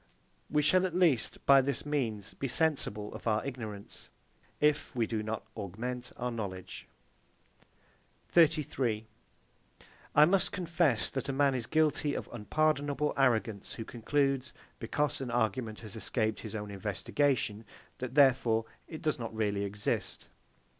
[0.49, 4.09] We shall at least, by this means, be sensible of our ignorance,
[4.59, 6.87] if we do not augment our knowledge.
[8.29, 9.05] 33.
[10.15, 15.29] I must confess that a man is guilty of unpardonable arrogance who concludes, because an
[15.29, 17.63] argument has escaped his own investigation,
[17.99, 20.29] that therefore it does not really exist.